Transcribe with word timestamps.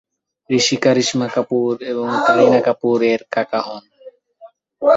ঋষি 0.49 0.77
কারিশমা 0.77 1.27
কাপুর 1.27 1.71
এবং 1.83 2.07
কারিনা 2.27 2.59
কাপুর 2.61 2.97
এর 3.03 3.21
কাকা 3.31 3.59
হন। 3.61 3.83